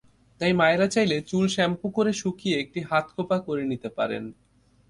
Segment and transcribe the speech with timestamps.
[0.41, 4.23] তাই মায়েরা চাইলে চুল শ্যাম্পু করে শুকিয়ে একটি হাতখোঁপা করে নিতে পারেন।